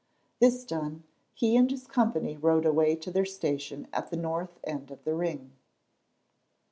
[0.39, 1.03] This done,
[1.35, 5.13] he and his company rode away to their station at the north end of the
[5.13, 5.51] ring.